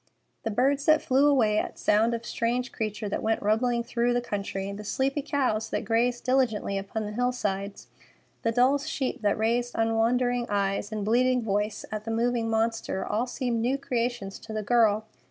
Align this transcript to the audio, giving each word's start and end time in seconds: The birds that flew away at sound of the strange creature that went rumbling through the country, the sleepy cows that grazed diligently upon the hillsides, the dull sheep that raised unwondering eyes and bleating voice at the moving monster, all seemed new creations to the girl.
The 0.41 0.49
birds 0.49 0.85
that 0.85 1.03
flew 1.03 1.27
away 1.27 1.59
at 1.59 1.77
sound 1.77 2.15
of 2.15 2.23
the 2.23 2.27
strange 2.27 2.71
creature 2.71 3.07
that 3.07 3.21
went 3.21 3.39
rumbling 3.43 3.83
through 3.83 4.13
the 4.15 4.19
country, 4.19 4.71
the 4.71 4.83
sleepy 4.83 5.21
cows 5.21 5.69
that 5.69 5.85
grazed 5.85 6.23
diligently 6.23 6.75
upon 6.75 7.05
the 7.05 7.11
hillsides, 7.11 7.85
the 8.41 8.51
dull 8.51 8.79
sheep 8.79 9.21
that 9.21 9.37
raised 9.37 9.75
unwondering 9.75 10.47
eyes 10.49 10.91
and 10.91 11.05
bleating 11.05 11.43
voice 11.43 11.85
at 11.91 12.05
the 12.05 12.09
moving 12.09 12.49
monster, 12.49 13.05
all 13.05 13.27
seemed 13.27 13.61
new 13.61 13.77
creations 13.77 14.39
to 14.39 14.53
the 14.53 14.63
girl. 14.63 15.05